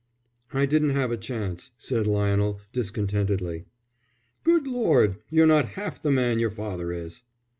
"I 0.51 0.65
didn't 0.65 0.95
have 0.95 1.11
a 1.11 1.15
chance," 1.15 1.69
said 1.77 2.07
Lionel, 2.07 2.59
discontentedly. 2.73 3.65
"Good 4.43 4.65
Lord! 4.65 5.17
You're 5.29 5.45
not 5.45 5.65
half 5.77 6.01
the 6.01 6.09
man 6.09 6.39
your 6.39 6.49
father 6.49 6.91
is." 6.91 7.21